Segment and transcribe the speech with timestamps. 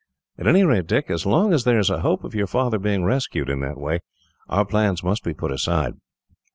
[0.39, 3.03] "At any rate, Dick, as long as there is a hope of your father being
[3.03, 3.99] rescued, in that way,
[4.49, 5.93] our plans must be put aside."